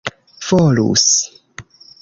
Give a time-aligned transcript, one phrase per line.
[0.49, 1.13] volus